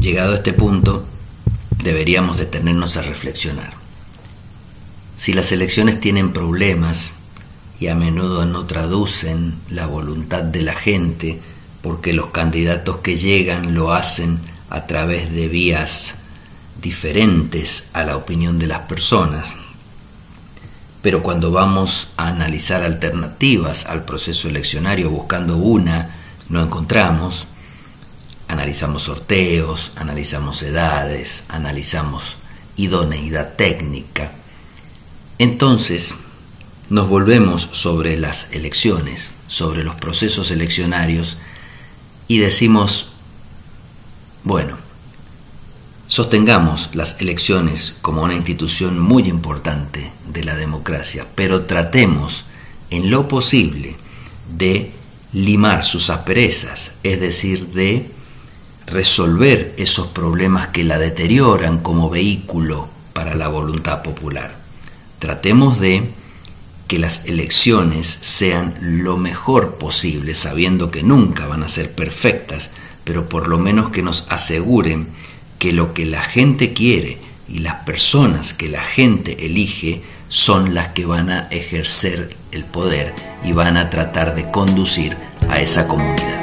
Llegado 0.00 0.32
a 0.32 0.36
este 0.36 0.52
punto, 0.52 1.04
deberíamos 1.82 2.38
detenernos 2.38 2.96
a 2.96 3.02
reflexionar. 3.02 3.72
Si 5.16 5.32
las 5.32 5.52
elecciones 5.52 6.00
tienen 6.00 6.32
problemas 6.32 7.12
y 7.78 7.88
a 7.88 7.94
menudo 7.94 8.44
no 8.44 8.66
traducen 8.66 9.54
la 9.70 9.86
voluntad 9.86 10.42
de 10.42 10.62
la 10.62 10.74
gente 10.74 11.40
porque 11.82 12.12
los 12.12 12.30
candidatos 12.30 12.98
que 12.98 13.16
llegan 13.16 13.74
lo 13.74 13.92
hacen 13.92 14.40
a 14.70 14.86
través 14.86 15.32
de 15.32 15.48
vías 15.48 16.16
diferentes 16.80 17.90
a 17.92 18.04
la 18.04 18.16
opinión 18.16 18.58
de 18.58 18.66
las 18.66 18.80
personas. 18.80 19.54
Pero 21.02 21.22
cuando 21.22 21.50
vamos 21.50 22.08
a 22.16 22.28
analizar 22.28 22.82
alternativas 22.82 23.86
al 23.86 24.04
proceso 24.04 24.48
eleccionario 24.48 25.10
buscando 25.10 25.56
una, 25.56 26.21
no 26.52 26.62
encontramos. 26.62 27.46
Analizamos 28.46 29.04
sorteos, 29.04 29.92
analizamos 29.96 30.62
edades, 30.62 31.44
analizamos 31.48 32.36
idoneidad 32.76 33.54
técnica. 33.54 34.32
Entonces, 35.38 36.14
nos 36.90 37.08
volvemos 37.08 37.68
sobre 37.72 38.18
las 38.18 38.52
elecciones, 38.52 39.32
sobre 39.48 39.82
los 39.82 39.94
procesos 39.94 40.50
eleccionarios 40.50 41.38
y 42.28 42.38
decimos, 42.38 43.12
bueno, 44.44 44.76
sostengamos 46.06 46.90
las 46.92 47.18
elecciones 47.20 47.94
como 48.02 48.22
una 48.22 48.34
institución 48.34 48.98
muy 48.98 49.22
importante 49.22 50.12
de 50.28 50.44
la 50.44 50.54
democracia, 50.56 51.26
pero 51.34 51.62
tratemos 51.62 52.44
en 52.90 53.10
lo 53.10 53.26
posible 53.26 53.96
de 54.54 54.92
limar 55.32 55.84
sus 55.84 56.10
asperezas, 56.10 56.92
es 57.02 57.20
decir, 57.20 57.68
de 57.68 58.06
resolver 58.86 59.74
esos 59.78 60.08
problemas 60.08 60.68
que 60.68 60.84
la 60.84 60.98
deterioran 60.98 61.78
como 61.78 62.10
vehículo 62.10 62.88
para 63.12 63.34
la 63.34 63.48
voluntad 63.48 64.02
popular. 64.02 64.54
Tratemos 65.18 65.80
de 65.80 66.10
que 66.88 66.98
las 66.98 67.26
elecciones 67.26 68.06
sean 68.20 68.74
lo 68.80 69.16
mejor 69.16 69.76
posible, 69.76 70.34
sabiendo 70.34 70.90
que 70.90 71.02
nunca 71.02 71.46
van 71.46 71.62
a 71.62 71.68
ser 71.68 71.92
perfectas, 71.92 72.70
pero 73.04 73.28
por 73.28 73.48
lo 73.48 73.58
menos 73.58 73.90
que 73.90 74.02
nos 74.02 74.26
aseguren 74.28 75.08
que 75.58 75.72
lo 75.72 75.94
que 75.94 76.04
la 76.04 76.22
gente 76.22 76.72
quiere 76.72 77.18
y 77.48 77.58
las 77.58 77.76
personas 77.84 78.52
que 78.52 78.68
la 78.68 78.82
gente 78.82 79.46
elige 79.46 80.02
son 80.28 80.74
las 80.74 80.88
que 80.88 81.06
van 81.06 81.30
a 81.30 81.48
ejercer 81.48 82.36
el 82.52 82.64
poder 82.64 83.14
y 83.44 83.52
van 83.52 83.76
a 83.76 83.90
tratar 83.90 84.34
de 84.34 84.50
conducir 84.50 85.16
a 85.48 85.60
esa 85.60 85.88
comunidad. 85.88 86.40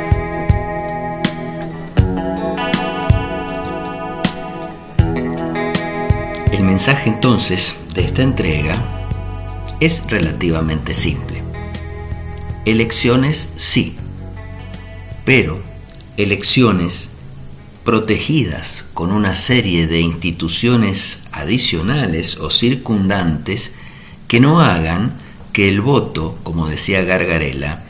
El 6.52 6.64
mensaje 6.64 7.10
entonces 7.10 7.76
de 7.94 8.02
esta 8.04 8.24
entrega 8.24 8.76
es 9.80 10.04
relativamente 10.08 10.94
simple. 10.94 11.42
Elecciones 12.66 13.50
sí, 13.56 13.96
pero 15.26 15.60
elecciones 16.18 17.10
protegidas 17.86 18.86
con 18.94 19.12
una 19.12 19.36
serie 19.36 19.88
de 19.88 20.02
instituciones 20.02 21.20
adicionales 21.32 22.38
o 22.38 22.50
circundantes 22.50 23.72
que 24.28 24.40
no 24.40 24.60
hagan 24.60 25.14
que 25.54 25.70
el 25.70 25.82
voto, 25.82 26.38
como 26.44 26.68
decía 26.68 27.04
Gargarella, 27.04 27.84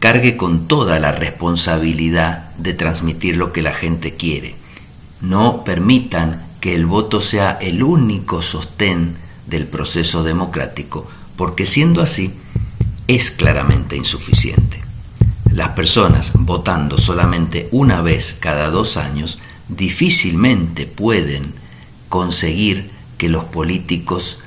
cargue 0.00 0.36
con 0.36 0.66
toda 0.66 0.98
la 0.98 1.12
responsabilidad 1.12 2.50
de 2.56 2.74
transmitir 2.74 3.36
lo 3.36 3.52
que 3.52 3.62
la 3.62 3.72
gente 3.72 4.14
quiere. 4.14 4.56
No 5.20 5.62
permitan 5.64 6.44
que 6.60 6.74
el 6.74 6.86
voto 6.86 7.20
sea 7.20 7.58
el 7.60 7.82
único 7.82 8.42
sostén 8.42 9.14
del 9.46 9.66
proceso 9.66 10.24
democrático, 10.24 11.08
porque 11.36 11.66
siendo 11.66 12.02
así, 12.02 12.32
es 13.08 13.30
claramente 13.30 13.96
insuficiente. 13.96 14.80
Las 15.52 15.70
personas 15.70 16.32
votando 16.34 16.98
solamente 16.98 17.68
una 17.72 18.00
vez 18.00 18.36
cada 18.38 18.70
dos 18.70 18.96
años 18.96 19.38
difícilmente 19.68 20.86
pueden 20.86 21.52
conseguir 22.08 22.90
que 23.18 23.28
los 23.28 23.44
políticos 23.44 24.41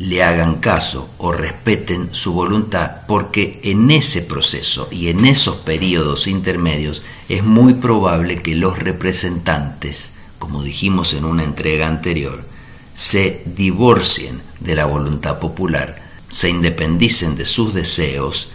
le 0.00 0.22
hagan 0.22 0.56
caso 0.56 1.10
o 1.18 1.30
respeten 1.30 2.08
su 2.12 2.32
voluntad, 2.32 3.02
porque 3.06 3.60
en 3.64 3.90
ese 3.90 4.22
proceso 4.22 4.88
y 4.90 5.08
en 5.08 5.26
esos 5.26 5.56
periodos 5.56 6.26
intermedios 6.26 7.02
es 7.28 7.44
muy 7.44 7.74
probable 7.74 8.40
que 8.40 8.54
los 8.54 8.78
representantes, 8.78 10.14
como 10.38 10.62
dijimos 10.62 11.12
en 11.12 11.26
una 11.26 11.44
entrega 11.44 11.86
anterior, 11.86 12.42
se 12.94 13.42
divorcien 13.44 14.40
de 14.60 14.74
la 14.74 14.86
voluntad 14.86 15.38
popular, 15.38 16.00
se 16.30 16.48
independicen 16.48 17.36
de 17.36 17.44
sus 17.44 17.74
deseos 17.74 18.48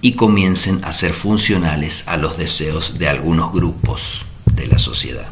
y 0.00 0.14
comiencen 0.14 0.84
a 0.84 0.92
ser 0.92 1.12
funcionales 1.12 2.02
a 2.08 2.16
los 2.16 2.36
deseos 2.36 2.98
de 2.98 3.08
algunos 3.08 3.52
grupos 3.52 4.26
de 4.56 4.66
la 4.66 4.80
sociedad. 4.80 5.28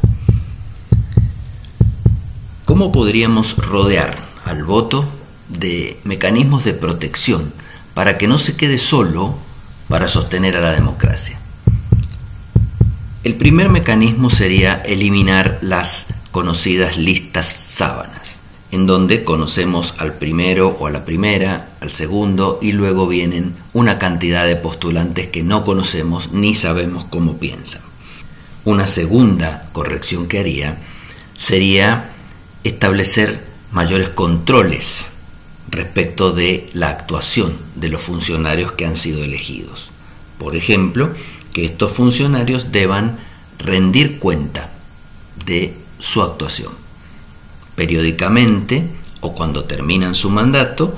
¿Cómo 2.64 2.92
podríamos 2.92 3.56
rodear 3.56 4.16
al 4.44 4.62
voto 4.62 5.17
de 5.48 5.98
mecanismos 6.04 6.64
de 6.64 6.74
protección 6.74 7.52
para 7.94 8.18
que 8.18 8.28
no 8.28 8.38
se 8.38 8.56
quede 8.56 8.78
solo 8.78 9.38
para 9.88 10.08
sostener 10.08 10.56
a 10.56 10.60
la 10.60 10.72
democracia. 10.72 11.38
El 13.24 13.34
primer 13.34 13.68
mecanismo 13.68 14.30
sería 14.30 14.74
eliminar 14.74 15.58
las 15.60 16.06
conocidas 16.30 16.96
listas 16.96 17.46
sábanas, 17.46 18.40
en 18.70 18.86
donde 18.86 19.24
conocemos 19.24 19.94
al 19.98 20.14
primero 20.14 20.76
o 20.78 20.86
a 20.86 20.90
la 20.90 21.04
primera, 21.04 21.70
al 21.80 21.90
segundo, 21.90 22.58
y 22.62 22.72
luego 22.72 23.08
vienen 23.08 23.54
una 23.72 23.98
cantidad 23.98 24.46
de 24.46 24.56
postulantes 24.56 25.28
que 25.28 25.42
no 25.42 25.64
conocemos 25.64 26.32
ni 26.32 26.54
sabemos 26.54 27.04
cómo 27.10 27.38
piensan. 27.38 27.82
Una 28.64 28.86
segunda 28.86 29.64
corrección 29.72 30.28
que 30.28 30.38
haría 30.38 30.78
sería 31.36 32.12
establecer 32.64 33.44
mayores 33.72 34.10
controles 34.10 35.06
respecto 35.70 36.32
de 36.32 36.68
la 36.72 36.88
actuación 36.88 37.56
de 37.74 37.90
los 37.90 38.02
funcionarios 38.02 38.72
que 38.72 38.86
han 38.86 38.96
sido 38.96 39.22
elegidos. 39.24 39.90
Por 40.38 40.56
ejemplo, 40.56 41.10
que 41.52 41.64
estos 41.64 41.92
funcionarios 41.92 42.72
deban 42.72 43.18
rendir 43.58 44.18
cuenta 44.18 44.70
de 45.44 45.74
su 45.98 46.22
actuación. 46.22 46.72
Periódicamente 47.74 48.84
o 49.20 49.34
cuando 49.34 49.64
terminan 49.64 50.14
su 50.14 50.30
mandato, 50.30 50.96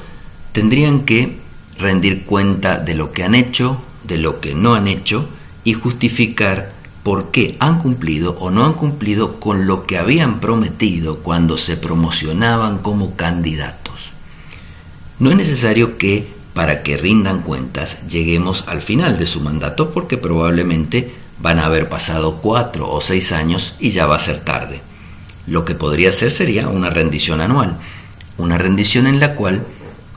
tendrían 0.52 1.04
que 1.04 1.38
rendir 1.78 2.24
cuenta 2.24 2.78
de 2.78 2.94
lo 2.94 3.12
que 3.12 3.24
han 3.24 3.34
hecho, 3.34 3.82
de 4.04 4.18
lo 4.18 4.40
que 4.40 4.54
no 4.54 4.74
han 4.74 4.88
hecho 4.88 5.28
y 5.64 5.72
justificar 5.72 6.72
por 7.02 7.30
qué 7.30 7.56
han 7.60 7.78
cumplido 7.78 8.36
o 8.40 8.50
no 8.50 8.66
han 8.66 8.74
cumplido 8.74 9.40
con 9.40 9.66
lo 9.66 9.86
que 9.86 9.96
habían 9.96 10.40
prometido 10.40 11.20
cuando 11.20 11.56
se 11.56 11.76
promocionaban 11.76 12.78
como 12.78 13.16
candidatos. 13.16 13.79
No 15.20 15.30
es 15.30 15.36
necesario 15.36 15.98
que, 15.98 16.26
para 16.54 16.82
que 16.82 16.96
rindan 16.96 17.42
cuentas, 17.42 18.08
lleguemos 18.08 18.64
al 18.66 18.82
final 18.82 19.18
de 19.18 19.26
su 19.26 19.40
mandato 19.40 19.92
porque 19.92 20.16
probablemente 20.16 21.12
van 21.38 21.58
a 21.58 21.66
haber 21.66 21.88
pasado 21.88 22.38
cuatro 22.42 22.90
o 22.90 23.00
seis 23.00 23.30
años 23.30 23.76
y 23.78 23.90
ya 23.90 24.06
va 24.06 24.16
a 24.16 24.20
ser 24.20 24.40
tarde. 24.40 24.80
Lo 25.46 25.64
que 25.64 25.74
podría 25.76 26.10
ser 26.10 26.32
sería 26.32 26.68
una 26.68 26.90
rendición 26.90 27.40
anual, 27.40 27.78
una 28.36 28.58
rendición 28.58 29.06
en 29.06 29.20
la 29.20 29.36
cual 29.36 29.64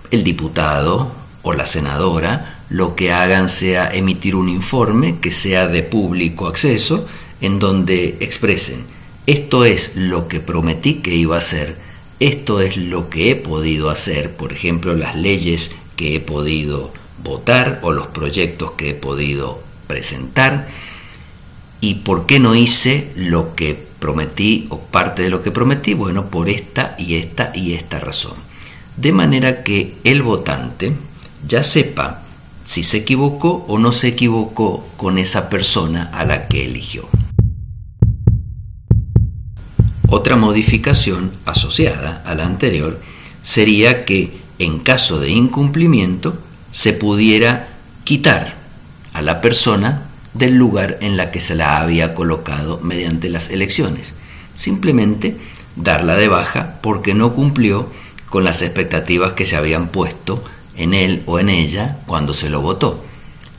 el 0.10 0.24
diputado 0.24 1.12
o 1.44 1.54
la 1.54 1.68
senadora 1.68 2.64
lo 2.70 2.96
que 2.96 3.12
hagan 3.12 3.50
sea 3.50 3.94
emitir 3.94 4.36
un 4.36 4.50
informe 4.50 5.20
que 5.20 5.32
sea 5.32 5.68
de 5.68 5.84
público 5.84 6.48
acceso 6.48 7.06
en 7.42 7.60
donde 7.60 8.18
expresen 8.22 8.86
esto 9.26 9.64
es 9.64 9.96
lo 9.96 10.28
que 10.28 10.42
prometí 10.42 10.96
que 10.96 11.16
iba 11.16 11.36
a 11.36 11.40
hacer 11.40 11.78
esto 12.20 12.60
es 12.60 12.78
lo 12.78 13.10
que 13.10 13.32
he 13.32 13.36
podido 13.36 13.90
hacer, 13.90 14.36
por 14.36 14.52
ejemplo, 14.52 14.96
las 14.96 15.16
leyes 15.16 15.72
que 15.96 16.16
he 16.16 16.20
podido 16.20 16.92
votar 17.24 17.80
o 17.84 17.92
los 17.92 18.08
proyectos 18.08 18.72
que 18.72 18.92
he 18.92 18.94
podido 18.94 19.62
presentar 19.88 20.68
y 21.82 21.96
por 21.96 22.26
qué 22.26 22.40
no 22.40 22.56
hice 22.56 23.12
lo 23.16 23.56
que 23.56 23.78
prometí 24.00 24.68
o 24.70 24.80
parte 24.80 25.22
de 25.22 25.30
lo 25.30 25.44
que 25.44 25.52
prometí, 25.52 25.94
bueno, 25.94 26.28
por 26.28 26.50
esta 26.50 26.96
y 26.98 27.16
esta 27.16 27.52
y 27.56 27.74
esta 27.74 28.00
razón. 28.00 28.36
De 28.98 29.12
manera 29.12 29.64
que 29.64 29.96
el 30.04 30.22
votante 30.22 30.94
ya 31.48 31.64
sepa 31.64 32.24
si 32.66 32.84
se 32.84 32.98
equivocó 32.98 33.66
o 33.68 33.80
no 33.80 33.92
se 33.92 34.10
equivocó 34.10 34.88
con 34.98 35.18
esa 35.18 35.50
persona 35.50 36.10
a 36.14 36.26
la 36.26 36.48
que 36.48 36.66
eligió. 36.66 37.08
Otra 40.16 40.36
modificación 40.36 41.32
asociada 41.44 42.22
a 42.24 42.36
la 42.36 42.46
anterior 42.46 43.00
sería 43.42 44.06
que 44.06 44.30
en 44.60 44.78
caso 44.78 45.20
de 45.20 45.32
incumplimiento 45.32 46.38
se 46.72 46.94
pudiera 46.94 47.70
quitar 48.04 48.54
a 49.14 49.24
la 49.24 49.42
persona 49.42 50.04
del 50.36 50.54
lugar 50.54 51.00
en 51.02 51.18
la 51.18 51.32
que 51.32 51.42
se 51.42 51.56
la 51.56 51.82
había 51.82 52.14
colocado 52.14 52.80
mediante 52.84 53.28
las 53.28 53.50
elecciones. 53.50 54.14
Simplemente 54.56 55.36
darla 55.76 56.16
de 56.16 56.28
baja 56.28 56.78
porque 56.84 57.16
no 57.16 57.34
cumplió 57.34 57.90
con 58.30 58.44
las 58.44 58.62
expectativas 58.62 59.32
que 59.32 59.46
se 59.46 59.56
habían 59.56 59.88
puesto 59.88 60.44
en 60.76 60.94
él 60.94 61.24
o 61.26 61.40
en 61.40 61.50
ella 61.50 61.98
cuando 62.06 62.36
se 62.36 62.52
lo 62.52 62.62
votó. 62.62 63.04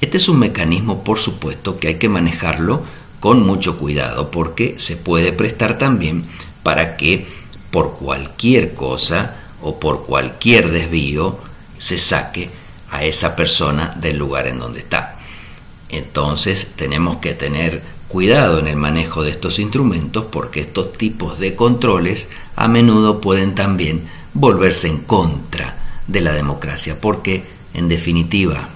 Este 0.01 0.19
es 0.19 0.29
un 0.29 0.38
mecanismo, 0.38 1.03
por 1.03 1.19
supuesto, 1.19 1.81
que 1.81 1.88
hay 1.88 1.95
que 1.97 2.09
manejarlo 2.09 2.85
con 3.25 3.45
mucho 3.47 3.79
cuidado 3.79 4.31
porque 4.31 4.75
se 4.77 4.99
puede 4.99 5.33
prestar 5.33 5.79
también 5.79 6.25
para 6.64 6.96
que 6.96 7.29
por 7.70 7.94
cualquier 7.94 8.74
cosa 8.74 9.37
o 9.62 9.79
por 9.79 10.05
cualquier 10.07 10.72
desvío 10.72 11.38
se 11.79 11.98
saque 11.98 12.50
a 12.90 13.05
esa 13.05 13.37
persona 13.37 13.94
del 14.00 14.18
lugar 14.18 14.48
en 14.48 14.59
donde 14.59 14.81
está. 14.81 15.16
Entonces 15.88 16.72
tenemos 16.77 17.16
que 17.18 17.35
tener 17.35 17.83
cuidado 18.09 18.59
en 18.59 18.68
el 18.68 18.77
manejo 18.77 19.22
de 19.22 19.31
estos 19.31 19.59
instrumentos 19.59 20.27
porque 20.31 20.61
estos 20.61 20.92
tipos 20.92 21.38
de 21.38 21.57
controles 21.57 22.29
a 22.57 22.68
menudo 22.68 23.20
pueden 23.20 23.55
también 23.55 24.09
volverse 24.33 24.88
en 24.88 24.98
contra 24.98 25.77
de 26.07 26.20
la 26.20 26.33
democracia 26.33 27.00
porque 27.00 27.44
en 27.74 27.88
definitiva 27.88 28.68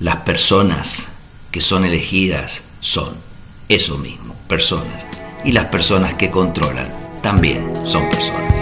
las 0.00 0.16
personas 0.22 1.08
que 1.50 1.60
son 1.60 1.84
elegidas 1.84 2.62
son 2.80 3.14
eso 3.68 3.98
mismo, 3.98 4.34
personas 4.48 5.06
y 5.44 5.52
las 5.52 5.66
personas 5.66 6.14
que 6.14 6.30
controlan 6.30 6.95
también 7.26 7.60
son 7.84 8.08
personas. 8.08 8.54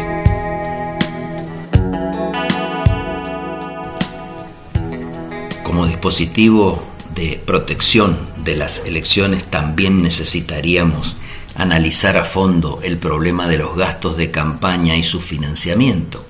Como 5.63 5.87
dispositivo 5.87 6.83
de 7.15 7.43
protección 7.45 8.17
de 8.39 8.57
las 8.57 8.87
elecciones 8.87 9.45
también 9.45 10.03
necesitaríamos 10.03 11.17
analizar 11.55 12.17
a 12.17 12.25
fondo 12.25 12.81
el 12.83 12.97
problema 12.97 13.49
de 13.49 13.59
los 13.59 13.77
gastos 13.77 14.17
de 14.17 14.31
campaña 14.31 14.97
y 14.97 15.03
su 15.03 15.21
financiamiento. 15.21 16.25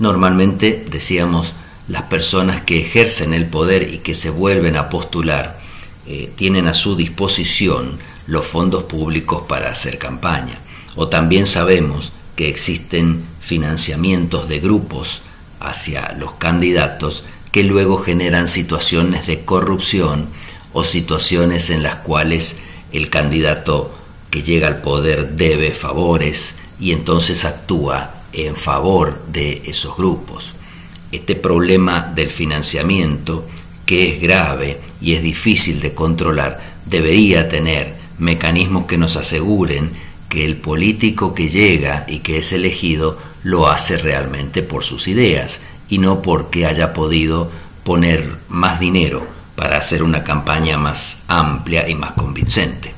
Normalmente, 0.00 0.84
decíamos, 0.90 1.54
las 1.86 2.02
personas 2.02 2.62
que 2.62 2.80
ejercen 2.80 3.32
el 3.32 3.46
poder 3.46 3.94
y 3.94 3.98
que 3.98 4.16
se 4.16 4.30
vuelven 4.30 4.74
a 4.74 4.88
postular 4.88 5.60
eh, 6.08 6.32
tienen 6.34 6.66
a 6.66 6.74
su 6.74 6.96
disposición 6.96 7.96
los 8.26 8.44
fondos 8.44 8.82
públicos 8.82 9.44
para 9.46 9.70
hacer 9.70 9.98
campaña. 9.98 10.58
O 10.96 11.08
también 11.08 11.46
sabemos 11.46 12.12
que 12.36 12.48
existen 12.48 13.24
financiamientos 13.40 14.48
de 14.48 14.60
grupos 14.60 15.22
hacia 15.60 16.12
los 16.12 16.32
candidatos 16.32 17.24
que 17.52 17.64
luego 17.64 17.98
generan 17.98 18.48
situaciones 18.48 19.26
de 19.26 19.44
corrupción 19.44 20.28
o 20.72 20.84
situaciones 20.84 21.70
en 21.70 21.82
las 21.82 21.96
cuales 21.96 22.56
el 22.92 23.10
candidato 23.10 23.92
que 24.30 24.42
llega 24.42 24.68
al 24.68 24.80
poder 24.80 25.30
debe 25.32 25.72
favores 25.72 26.54
y 26.78 26.92
entonces 26.92 27.44
actúa 27.44 28.14
en 28.32 28.54
favor 28.56 29.20
de 29.26 29.62
esos 29.66 29.96
grupos. 29.96 30.54
Este 31.12 31.34
problema 31.34 32.12
del 32.14 32.30
financiamiento, 32.30 33.44
que 33.84 34.14
es 34.14 34.22
grave 34.22 34.80
y 35.00 35.14
es 35.14 35.22
difícil 35.22 35.80
de 35.80 35.92
controlar, 35.92 36.60
debería 36.86 37.48
tener 37.48 37.96
mecanismos 38.18 38.86
que 38.86 38.96
nos 38.96 39.16
aseguren 39.16 39.90
que 40.30 40.44
el 40.46 40.56
político 40.56 41.34
que 41.34 41.50
llega 41.50 42.06
y 42.08 42.20
que 42.20 42.38
es 42.38 42.52
elegido 42.52 43.18
lo 43.42 43.68
hace 43.68 43.98
realmente 43.98 44.62
por 44.62 44.84
sus 44.84 45.08
ideas 45.08 45.60
y 45.90 45.98
no 45.98 46.22
porque 46.22 46.64
haya 46.64 46.94
podido 46.94 47.50
poner 47.84 48.38
más 48.48 48.78
dinero 48.78 49.26
para 49.56 49.76
hacer 49.76 50.02
una 50.04 50.22
campaña 50.22 50.78
más 50.78 51.24
amplia 51.26 51.88
y 51.88 51.96
más 51.96 52.12
convincente. 52.12 52.94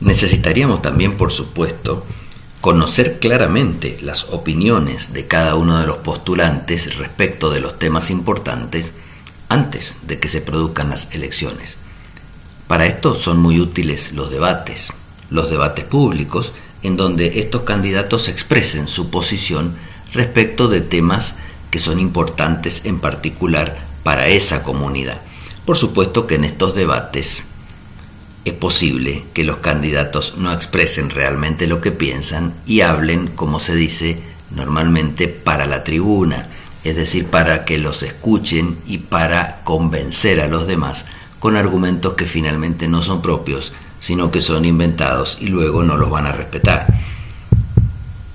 Necesitaríamos 0.00 0.82
también, 0.82 1.16
por 1.16 1.30
supuesto, 1.30 2.04
conocer 2.60 3.20
claramente 3.20 3.98
las 4.02 4.24
opiniones 4.30 5.12
de 5.12 5.28
cada 5.28 5.54
uno 5.54 5.78
de 5.78 5.86
los 5.86 5.98
postulantes 5.98 6.96
respecto 6.96 7.50
de 7.50 7.60
los 7.60 7.78
temas 7.78 8.10
importantes 8.10 8.90
antes 9.48 9.94
de 10.02 10.18
que 10.18 10.28
se 10.28 10.40
produzcan 10.40 10.90
las 10.90 11.14
elecciones. 11.14 11.78
Para 12.68 12.86
esto 12.86 13.16
son 13.16 13.40
muy 13.40 13.60
útiles 13.60 14.12
los 14.12 14.30
debates, 14.30 14.92
los 15.30 15.48
debates 15.48 15.86
públicos 15.86 16.52
en 16.82 16.98
donde 16.98 17.40
estos 17.40 17.62
candidatos 17.62 18.28
expresen 18.28 18.88
su 18.88 19.10
posición 19.10 19.74
respecto 20.12 20.68
de 20.68 20.82
temas 20.82 21.36
que 21.70 21.78
son 21.78 21.98
importantes 21.98 22.82
en 22.84 22.98
particular 22.98 23.78
para 24.02 24.28
esa 24.28 24.62
comunidad. 24.62 25.18
Por 25.64 25.78
supuesto 25.78 26.26
que 26.26 26.34
en 26.34 26.44
estos 26.44 26.74
debates 26.74 27.42
es 28.44 28.52
posible 28.52 29.24
que 29.32 29.44
los 29.44 29.56
candidatos 29.56 30.34
no 30.36 30.52
expresen 30.52 31.08
realmente 31.08 31.66
lo 31.66 31.80
que 31.80 31.90
piensan 31.90 32.54
y 32.66 32.82
hablen, 32.82 33.28
como 33.28 33.60
se 33.60 33.74
dice 33.74 34.20
normalmente, 34.50 35.28
para 35.28 35.66
la 35.66 35.84
tribuna, 35.84 36.48
es 36.84 36.96
decir, 36.96 37.26
para 37.26 37.64
que 37.64 37.78
los 37.78 38.02
escuchen 38.02 38.78
y 38.86 38.98
para 38.98 39.60
convencer 39.64 40.40
a 40.40 40.48
los 40.48 40.66
demás 40.66 41.06
con 41.38 41.56
argumentos 41.56 42.14
que 42.14 42.26
finalmente 42.26 42.88
no 42.88 43.02
son 43.02 43.22
propios, 43.22 43.72
sino 44.00 44.30
que 44.30 44.40
son 44.40 44.64
inventados 44.64 45.38
y 45.40 45.46
luego 45.46 45.82
no 45.82 45.96
los 45.96 46.10
van 46.10 46.26
a 46.26 46.32
respetar. 46.32 46.86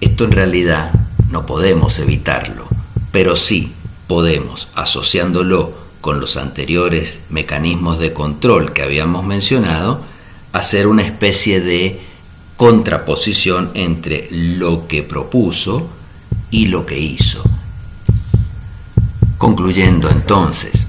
Esto 0.02 0.26
en 0.26 0.32
realidad 0.32 0.94
no 1.30 1.46
podemos 1.46 2.00
evitarlo, 2.00 2.68
pero 3.12 3.36
sí 3.36 3.74
podemos, 4.08 4.70
asociándolo 4.76 5.74
con 6.02 6.20
los 6.20 6.38
anteriores 6.38 7.22
mecanismos 7.30 8.00
de 8.00 8.14
control 8.14 8.74
que 8.74 8.84
habíamos 8.84 9.26
mencionado, 9.26 10.02
hacer 10.52 10.88
una 10.88 11.04
especie 11.04 11.62
de 11.62 12.02
contraposición 12.58 13.72
entre 13.74 14.28
lo 14.32 14.88
que 14.88 15.02
propuso 15.02 15.90
y 16.52 16.68
lo 16.68 16.86
que 16.86 17.00
hizo. 17.00 17.42
Concluyendo 19.38 20.10
entonces, 20.10 20.86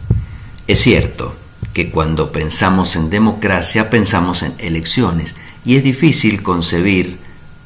es 0.66 0.80
cierto 0.80 1.34
que 1.74 1.90
cuando 1.90 2.30
pensamos 2.30 2.94
en 2.94 3.10
democracia 3.10 3.90
pensamos 3.90 4.42
en 4.44 4.54
elecciones 4.58 5.34
y 5.64 5.76
es 5.76 5.82
difícil 5.82 6.40
concebir 6.40 7.18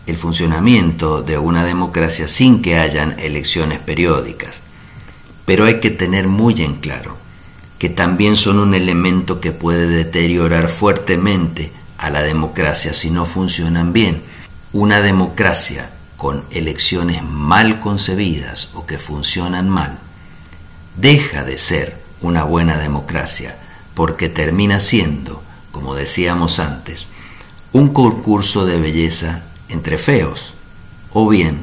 el 0.07 0.17
funcionamiento 0.17 1.23
de 1.23 1.37
una 1.37 1.63
democracia 1.63 2.27
sin 2.27 2.63
que 2.63 2.79
hayan 2.79 3.21
elecciones 3.21 3.79
periódicas. 3.81 4.63
Pero 5.45 5.67
hay 5.67 5.79
que 5.81 5.91
tener 5.91 6.27
muy 6.27 6.63
en 6.63 6.77
claro 6.77 7.19
que 7.79 7.91
también 7.91 8.37
son 8.37 8.59
un 8.59 8.75
elemento 8.75 9.41
que 9.41 9.53
puede 9.53 9.87
deteriorar 9.87 10.71
fuertemente 10.71 11.71
a 11.99 12.09
la 12.09 12.23
democracia 12.23 12.95
si 12.95 13.11
no 13.11 13.27
funcionan 13.27 13.93
bien. 13.93 14.23
Una 14.73 15.03
democracia 15.03 15.91
con 16.17 16.45
elecciones 16.51 17.23
mal 17.23 17.81
concebidas 17.81 18.71
o 18.75 18.87
que 18.87 18.99
funcionan 18.99 19.69
mal 19.69 19.99
deja 20.97 21.45
de 21.45 21.59
ser 21.59 21.99
una 22.23 22.45
buena 22.45 22.79
democracia 22.79 23.57
porque 23.99 24.29
termina 24.29 24.79
siendo, 24.79 25.43
como 25.73 25.97
decíamos 25.97 26.61
antes, 26.61 27.09
un 27.73 27.89
concurso 27.89 28.65
de 28.65 28.79
belleza 28.79 29.43
entre 29.69 29.99
feos 29.99 30.55
o 31.13 31.29
bien, 31.29 31.59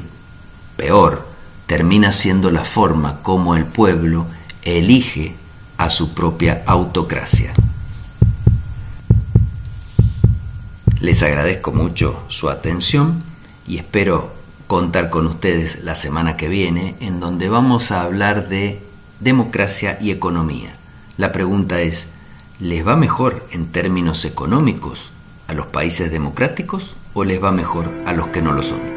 peor, 0.76 1.26
termina 1.66 2.12
siendo 2.12 2.50
la 2.50 2.62
forma 2.62 3.22
como 3.22 3.56
el 3.56 3.64
pueblo 3.64 4.26
elige 4.64 5.34
a 5.78 5.88
su 5.88 6.12
propia 6.12 6.62
autocracia. 6.66 7.54
Les 11.00 11.22
agradezco 11.22 11.72
mucho 11.72 12.22
su 12.28 12.50
atención 12.50 13.24
y 13.66 13.78
espero 13.78 14.30
contar 14.66 15.08
con 15.08 15.26
ustedes 15.26 15.84
la 15.84 15.94
semana 15.94 16.36
que 16.36 16.50
viene 16.50 16.96
en 17.00 17.18
donde 17.18 17.48
vamos 17.48 17.92
a 17.92 18.02
hablar 18.02 18.50
de 18.50 18.82
democracia 19.20 19.96
y 20.02 20.10
economía. 20.10 20.76
La 21.16 21.32
pregunta 21.32 21.80
es, 21.80 22.08
¿les 22.58 22.86
va 22.86 22.96
mejor 22.96 23.46
en 23.52 23.66
términos 23.66 24.24
económicos 24.24 25.12
a 25.46 25.52
los 25.52 25.66
países 25.66 26.10
democráticos 26.10 26.96
o 27.12 27.24
les 27.24 27.42
va 27.42 27.52
mejor 27.52 27.92
a 28.06 28.14
los 28.14 28.28
que 28.28 28.40
no 28.40 28.52
lo 28.52 28.62
son? 28.62 28.95